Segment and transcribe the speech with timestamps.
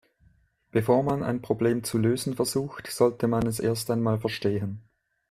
[0.71, 4.81] Bevor man ein Problem zu lösen versucht, sollte man es erst einmal verstehen.